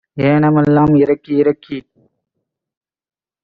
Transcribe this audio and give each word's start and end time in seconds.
ஏன 0.21 0.49
மெல்லாம் 0.51 0.93
இறக்கி 0.95 1.33
இறக்கிப் 1.35 1.89